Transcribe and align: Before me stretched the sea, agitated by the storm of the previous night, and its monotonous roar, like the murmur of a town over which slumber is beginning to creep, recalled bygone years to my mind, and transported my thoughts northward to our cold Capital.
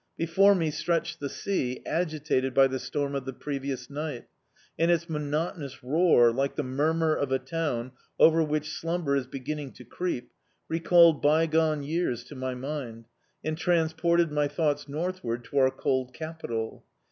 Before 0.17 0.55
me 0.55 0.71
stretched 0.71 1.19
the 1.19 1.29
sea, 1.29 1.83
agitated 1.85 2.55
by 2.55 2.65
the 2.65 2.79
storm 2.79 3.13
of 3.13 3.25
the 3.25 3.33
previous 3.33 3.87
night, 3.87 4.25
and 4.79 4.89
its 4.89 5.07
monotonous 5.07 5.83
roar, 5.83 6.31
like 6.31 6.55
the 6.55 6.63
murmur 6.63 7.13
of 7.13 7.31
a 7.31 7.37
town 7.37 7.91
over 8.17 8.41
which 8.41 8.71
slumber 8.71 9.15
is 9.15 9.27
beginning 9.27 9.73
to 9.73 9.83
creep, 9.85 10.31
recalled 10.67 11.21
bygone 11.21 11.83
years 11.83 12.23
to 12.23 12.35
my 12.35 12.55
mind, 12.55 13.05
and 13.43 13.59
transported 13.59 14.31
my 14.31 14.47
thoughts 14.47 14.87
northward 14.89 15.43
to 15.43 15.59
our 15.59 15.69
cold 15.69 16.15
Capital. 16.15 16.83